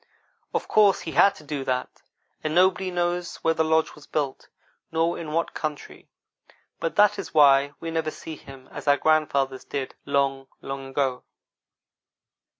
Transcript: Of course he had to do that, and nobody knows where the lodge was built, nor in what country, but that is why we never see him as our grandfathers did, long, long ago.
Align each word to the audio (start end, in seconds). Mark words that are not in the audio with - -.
Of 0.51 0.67
course 0.67 1.01
he 1.01 1.11
had 1.11 1.35
to 1.35 1.43
do 1.43 1.63
that, 1.65 2.01
and 2.43 2.55
nobody 2.55 2.89
knows 2.89 3.35
where 3.43 3.53
the 3.53 3.63
lodge 3.63 3.93
was 3.93 4.07
built, 4.07 4.49
nor 4.91 5.15
in 5.19 5.31
what 5.31 5.53
country, 5.53 6.09
but 6.79 6.95
that 6.95 7.19
is 7.19 7.35
why 7.35 7.73
we 7.79 7.91
never 7.91 8.09
see 8.09 8.35
him 8.35 8.67
as 8.71 8.87
our 8.87 8.97
grandfathers 8.97 9.63
did, 9.63 9.93
long, 10.07 10.47
long 10.59 10.87
ago. 10.87 11.23